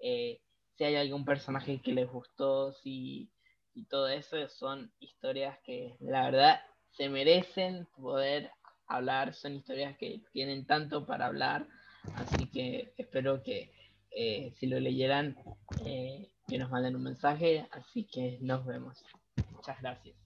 [0.00, 0.40] eh,
[0.76, 3.30] si hay algún personaje que les gustó, si
[3.76, 6.60] y todo eso son historias que la verdad
[6.92, 8.50] se merecen poder
[8.88, 11.68] hablar, son historias que tienen tanto para hablar,
[12.14, 13.70] así que espero que
[14.10, 15.36] eh, si lo leyeran,
[15.84, 19.04] eh, que nos manden un mensaje, así que nos vemos.
[19.52, 20.25] Muchas gracias.